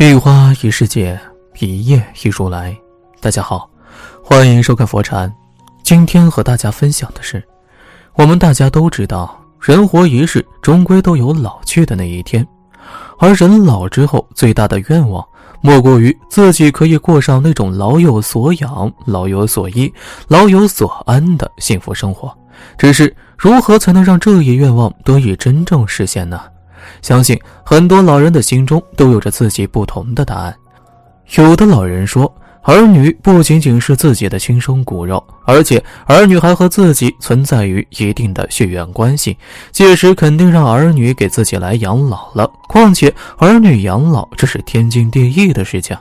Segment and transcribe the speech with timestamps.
[0.00, 1.18] 一花一世界，
[1.58, 2.74] 一叶一如来。
[3.20, 3.68] 大家好，
[4.22, 5.30] 欢迎收看佛禅。
[5.82, 7.42] 今天和大家分享的是，
[8.14, 12.46] 我们大家都知道，人活一世，终归都有老去的那一天。
[13.18, 15.26] 而人老之后，最大的愿望，
[15.60, 19.92] 莫过于自己可以过上那种老有所养、老有所依、
[20.28, 22.32] 老有所安的幸福生活。
[22.78, 26.40] 只是，如何才能让这一愿望得以真正实现呢？
[27.02, 30.54] 相信很多老人的心中都有着自己不同的答案。
[31.36, 39.36] 有的老人说，儿女不仅仅是自己的亲生骨肉，而且儿女还和自己存在于一定的血缘关系，
[39.72, 42.50] 届时肯定让儿女给自己来养老了。
[42.68, 45.96] 况且儿女养老这是天经地义的事情。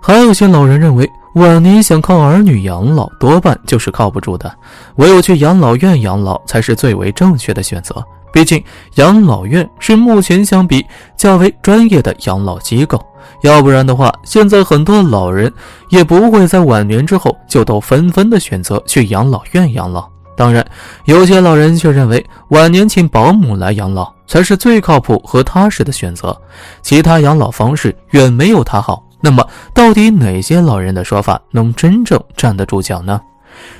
[0.00, 4.52] 还有些老人认为，晚年想靠儿女养老，多半就是靠不住的，
[4.96, 8.04] 唯有去养老院养老才是最为正确的选择。
[8.32, 8.62] 毕竟，
[8.94, 10.84] 养老院是目前相比
[11.16, 13.04] 较为专业的养老机构，
[13.42, 15.52] 要不然的话，现在很多老人
[15.88, 20.08] 也不会在晚年之后就都纷纷的选择去养老院养老。
[20.36, 20.64] 当然，
[21.04, 26.36] 有些老人却认为晚年请保姆来养老才是最靠谱和踏实的选择，
[26.80, 29.03] 其他养老方式远没有他好。
[29.24, 33.18] 那么，到底哪些老人的说法能真正站得住脚呢？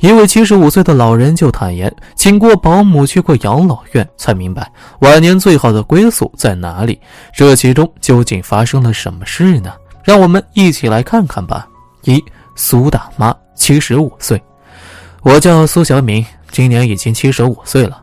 [0.00, 6.98] 一位七十五岁的老人就坦言，请过保姆去过养老院，才明白晚年最好的归宿在哪里。
[7.32, 9.72] 这其中究竟发生了什么事呢？
[10.02, 11.68] 让我们一起来看看吧。
[12.02, 12.20] 一
[12.56, 14.42] 苏大妈，七十五岁，
[15.22, 18.02] 我叫苏小敏，今年已经七十五岁了。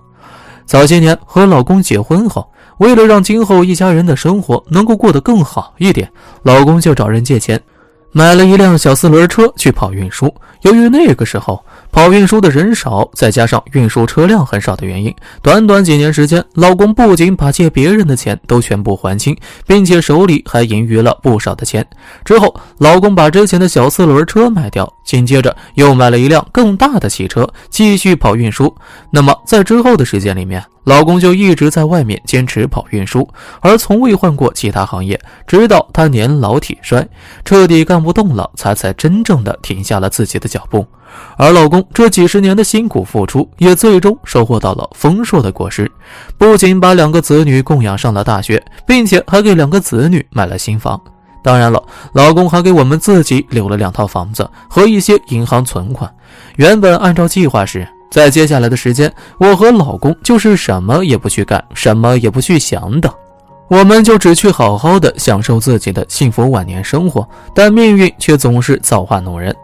[0.65, 6.11] 早些年和老公结婚后，为了让今后一家人的生活能够过得更好一点，
[6.43, 7.61] 老公就找人借钱。
[8.11, 10.33] 买了一辆小四轮车去跑运输。
[10.61, 11.63] 由于那个时候
[11.95, 19.33] 跑运输的人少，再加上运输车辆很少的原因，短短几年时间，老公不仅把借别人的钱都全部还清，
[19.65, 21.87] 并且手里还盈余了不少的钱。
[22.25, 28.75] 之后，老公把之前的小四轮车卖掉，紧接着又买了一辆更大的汽车，继续跑运输。
[29.09, 33.25] 那么，在之后的时间里面，老公就一直在外面坚持跑运输，
[33.61, 35.17] 而从未换过其他行业，
[35.47, 37.07] 直到他年老体衰，
[37.45, 40.85] 彻底干不动了，才才真正的停下了自己的脚步。
[41.37, 45.91] 而老公这几十年的辛苦付出，也最终收获到了丰硕的果实，
[46.37, 50.99] 不仅把两个子女供养上了大学，并且还给两个子女买了新房。
[51.43, 51.81] 当然了，
[52.13, 56.11] 老公还给我们自己留了两套房子和一些银行存款。
[56.55, 57.87] 原本按照计划是。
[58.11, 63.13] 在接下来的时间，我和老公就是什么也不去干，什么也不去想的。
[63.67, 69.55] 我们就只去好好的享受自己的幸福晚年生活，但命运却总是造化弄人。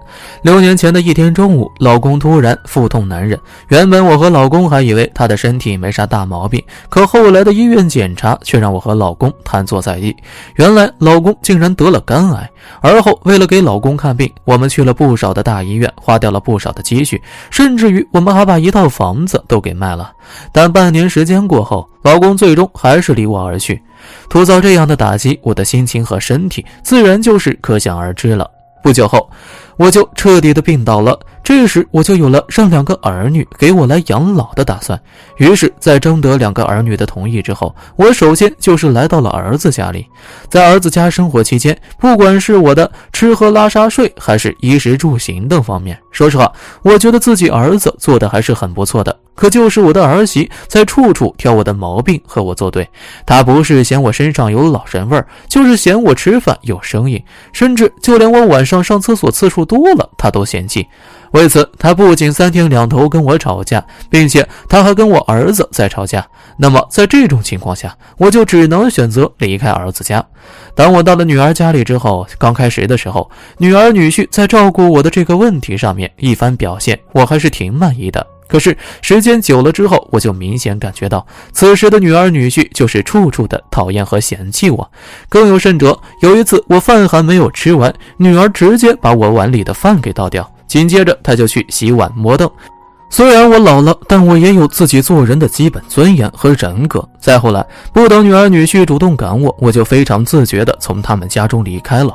[0.42, 3.40] 六年前的一天中午，老公突然腹痛难忍。
[3.70, 10.16] 原本我和老公还以为他的身体没啥大毛病，可后来的医院检查却让我和老公瘫坐在地。
[10.56, 12.50] 原来老公竟然得了肝癌。
[12.82, 20.12] 而后为了给老公看病，我们去了不少的大医院，花掉了不少的积蓄，甚至于我们还把一套房子都给卖了。
[20.52, 23.82] 但半年时间过后，老公最终还是离我而去。
[24.30, 28.50] 突遭这样的打击，我的心情和身体自然就是可想而知了。
[28.84, 29.30] 不久后，
[29.78, 31.20] 我就彻底的病倒了。
[31.44, 35.00] 这时，我就有了让两个儿女给我来养老的打算。
[35.38, 40.08] 于是，在征得两个儿女的同意之后，我首先就是来到了儿子家里。
[40.50, 49.16] 在儿子家生活期间，不管是我的吃喝拉撒睡，还是衣食住行等方面，说实话，我觉得自己儿子做的还是很不错的。
[49.34, 52.88] 可就是我的儿媳在处处挑我的毛病和我作对。
[53.26, 57.22] 她不是嫌我身上有老人味儿，就是嫌我吃饭有声音，
[57.52, 60.86] 甚至就连我晚上上厕所次数多了，她都嫌弃。
[61.32, 66.28] 为此，她不仅三天两头跟我吵架，并且她还跟我儿子在吵架。
[66.58, 70.24] 那么，在这种情况下，我就只能选择离开儿子家。
[70.76, 78.28] 当我到了女儿家里之后，刚开始的时候，女儿女婿在照顾我的这个问题上面一番表现，我还是挺满意的。
[78.52, 84.92] 可是时间久了之后，我就明显感觉到，此时的女儿女婿就是处处的讨厌和嫌弃我。
[85.30, 90.46] 更有甚者，有一次我饭还没有吃完，女儿直接把我碗里的饭给倒掉。
[90.68, 92.52] 紧接着，他就去洗碗磨凳。
[93.10, 97.08] 虽然我老了，但我也有自己做人的基本尊严和人格。
[97.22, 102.14] 再后来，不等女儿女婿主动赶我，我就非常自觉地从他们家中离开了。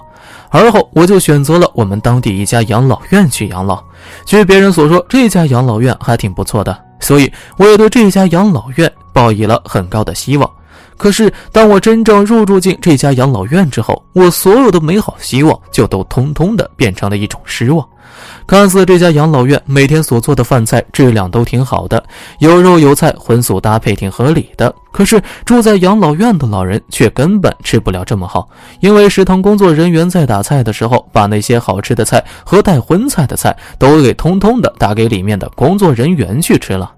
[0.50, 3.82] 而后，我就选择了我们当地一家养老院去养老。
[4.24, 10.50] 据别人所说，这家养老院还挺不错的，所以我也对这家养老院抱以了很高的希望。
[10.96, 17.86] 可是当我真正入住进这家养老院之后，我所有的美好希望就都通通的变成了一种失望。
[18.46, 22.02] 看似这家养老院每天所做的饭菜质量都挺好的，
[22.38, 24.74] 有肉有菜，荤素搭配挺合理的。
[24.90, 28.48] 可是住在养老院的老人却根本吃不了这么好，
[28.80, 36.90] 因为食堂工作人员在打菜的时候，把那些好吃的菜和带荤菜的菜都给通通的打给里面的工作人员去吃了。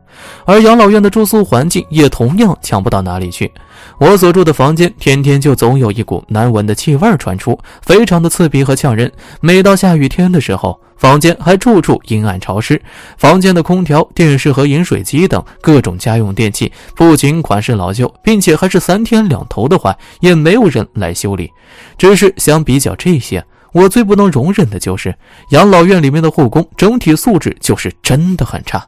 [0.45, 3.51] 而养老院的住宿环境也同样强不到哪里去。
[3.99, 9.11] 我所住的房间天天就总有一股难闻的气味传出，非常的刺鼻和呛人。
[9.41, 12.81] 每到下雨天的时候，房间还处处阴暗潮湿。
[13.17, 21.51] 房间的空调、电视和饮水机等各种家用电器不仅款式老旧，并且还是三天两头的坏，也没有人来修理。
[21.97, 25.15] 只是相比较这些，我最不能容忍的就是
[25.51, 28.85] 养老院里面的护工整体素质就是真的很差。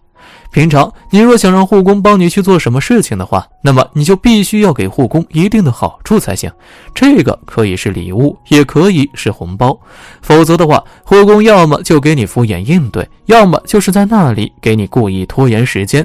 [0.52, 6.50] 平常，你若想让护工帮你去做什么事情的话，那么你就必须要给护工一定的好处才行。
[6.92, 9.78] 这个可以是礼物，也可以是红包。
[10.20, 16.04] 否则的话，护工要么就给你敷衍应对，要么就是在那里给你故意拖延时间。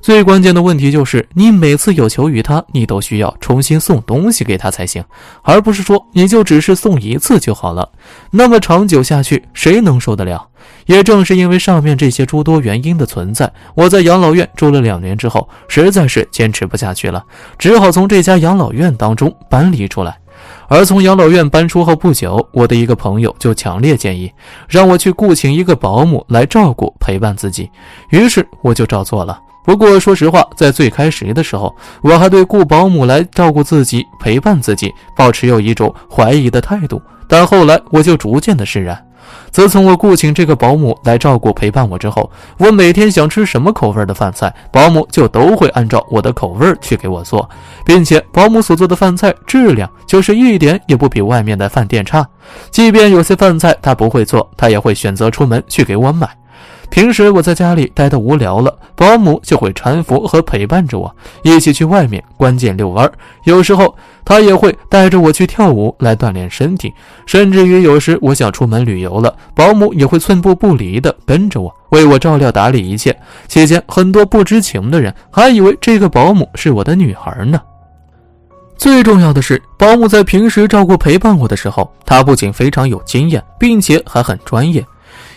[0.00, 5.04] 最关键的问题就是，你每次有求于他，你都需要重新送东西给他才行，
[5.42, 7.88] 而不是说你就只是送一次就好了。
[8.30, 10.48] 那么长久下去，谁能受得了？
[10.86, 17.24] 也正是因为上面这些诸多原因的存在，我在养老院住了两年之后，实在是坚持不下去了，
[17.58, 20.16] 只好从这家养老院当中搬离出来。
[20.66, 24.32] 而从养老院搬出后不久，我的一个朋友就强烈建议
[24.68, 27.70] 让我去雇请一个保姆来照顾陪伴自己，
[28.10, 29.38] 于是我就照做了。
[29.64, 37.00] 不过说实话，在最开始的时候，我还对雇保姆来照顾自己、陪伴自己，抱持有一种怀疑的态度。
[37.28, 39.00] 但后来我就逐渐的释然。
[39.50, 47.48] 自从我雇请这个保姆来照顾陪伴我之后，我每天想吃什么口味的饭菜，保姆就都会按照我的口味去给我做，
[47.84, 52.26] 并且保姆所做的饭菜质量就是一点也不比外面的饭店差。
[52.70, 56.28] 即便有些饭菜她不会做，她也会选择出门去给我买。
[56.92, 63.10] 平时我在家里待得无聊了，保姆就会搀扶和陪伴着我，一起去外面关键遛弯。
[63.44, 63.96] 有时候
[64.26, 66.92] 她也会带着我去跳舞来锻炼身体，
[67.24, 73.18] 甚至于有时我想出门旅游了，保姆也会寸步不离地跟着我，为我照料打理一切。
[73.48, 77.58] 期间很多不知情的人还以为这个保姆是我的女儿呢。
[78.76, 84.84] 最重要的是，保姆在平时照顾陪伴我的时候，她不仅非常有经验，并且还很专业。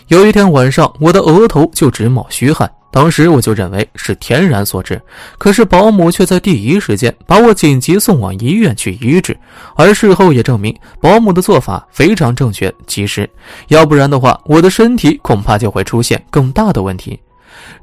[0.08, 5.02] 有一天晚上，我的额头就直冒虚汗，当时我就认为是天然所致，
[5.36, 9.36] 可是保姆却在第一时间把我紧急送往医院去医治，
[9.74, 13.28] 而事后也证明保姆的做法非常正确及时，
[13.66, 17.18] 要不然的话，我的身体恐怕就会出现更大的问题。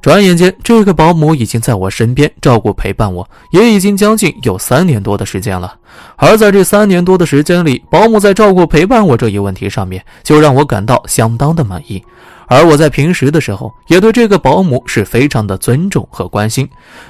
[0.01, 5.75] 转眼间，这个保姆已经在我身边照顾陪伴我，也已经将近有三年多的时间了。
[6.15, 12.03] 而在这三年多的时间里，保姆在照顾陪伴我这一问题上面，就让我感到相当的满意。
[12.47, 16.69] 而我在平时的时候，也对这个保姆是非常的尊重和关心，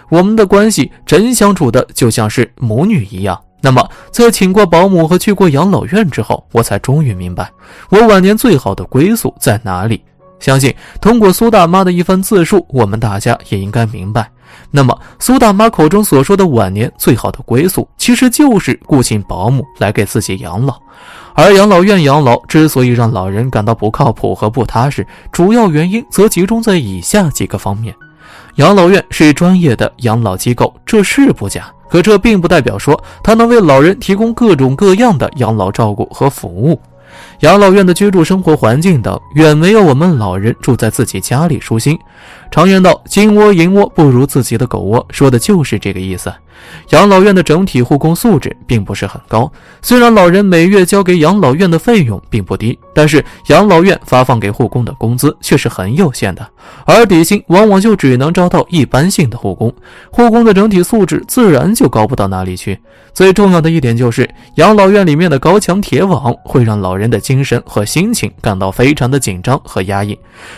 [0.09, 3.39] 我们的关系真相处的就像是母女一样。
[3.59, 7.49] 那么，在请过保姆和去过养老院之后，我才终于明白，
[7.89, 10.03] 我晚年最好的归宿在哪里。
[10.43, 14.29] 相信通过苏大妈的一番自述，我们大家也应该明白。
[14.69, 20.77] 那么，苏大妈口中所说的晚年最好的归宿，其实就是雇请保姆来给自己养老。
[21.33, 27.95] 而养老院养老之所以让老人感到不靠谱和不踏实，主要原因则集中在以下几个方面：
[28.55, 31.71] 养老院是专业的养老机构，这是不假。
[31.89, 36.77] 可这并不代表说它能为老人提供各种各样的养老照顾和服务。
[37.43, 41.99] 养老院的居住生活环境等远没有我们老人住在自己家里舒心。
[42.49, 46.31] 常言道：“金窝银窝不如自己的狗窝”，说的就是这个意思。
[46.91, 56.47] 养老院的整体护工素质并不是很高，虽然老人每月交给养老院的费用并不低，但是养老院发放给护工的工资却是很有限的，
[56.85, 59.73] 而底薪往往就只能招到一般性的护工，
[60.11, 62.79] 护工的整体素质自然就高不到哪里去。
[63.13, 70.15] 最重要的一点就是，养老院里面的高墙铁网会让老人的精精神和心情感到非常的紧张和压抑，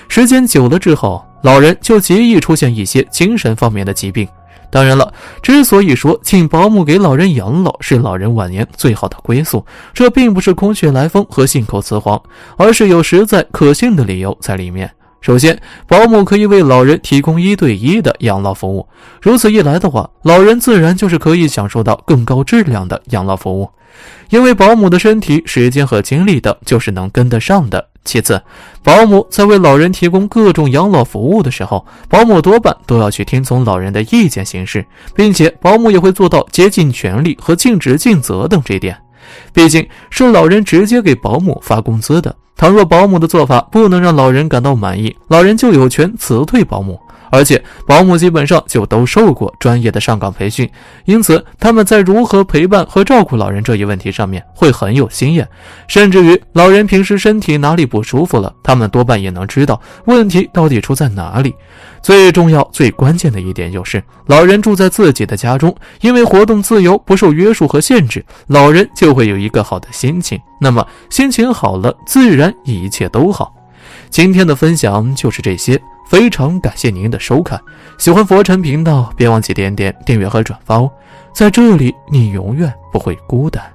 [0.09, 1.23] 时间久了之后。
[1.41, 4.27] 老人就极易出现一些精神方面的疾病。
[4.69, 12.21] 当然了，之所以说请保姆给老人养老是老人晚年最好的归宿，这并不是空穴来风和信口雌黄，
[12.57, 14.91] 而是有实在可信的理由在里面。
[15.25, 18.87] 首先，保姆可以为老人提供一对一的养老服务，
[19.19, 23.67] 如此一来的话，老人自然就是可以享受到更高质量的养老服务，
[24.29, 27.83] 因为保姆的身体、时间和精力等就是能跟得上的。
[28.03, 28.39] 其次，
[28.83, 38.95] 保姆在为老人提供各种养老服务的时候，保姆多半都要去听从老人的意见行事，并且保姆也会做到竭尽全力和尽职尽责等这一点。
[39.51, 46.99] 毕竟是老人直接给保姆发工资的，倘若保姆的做法不能让老人感到满意，老人就有权辞退保姆。
[47.31, 50.69] 而且保姆基本上就都受过专业的上岗培训，
[51.05, 55.47] 因此他们在如何陪伴和照顾老人这一问题上面会很有经验，
[55.87, 61.53] 甚至于老人平时身体哪里不舒服了，他们多半也能知道问题到底出在哪里。
[62.01, 70.39] 最重要、最关键的一点就是，老人住在自己的家中，因为活动自由、不受约束和限制，老人就会有一个好的心情。
[70.61, 73.51] 那么心情好了，自然一切都好。
[74.11, 75.81] 今天的分享就是这些。
[76.07, 77.59] 非常感谢您的收看，
[77.97, 80.91] 喜欢佛尘频道，别忘记点点订阅和转发哦。
[81.33, 83.74] 在这里，你永远不会孤单。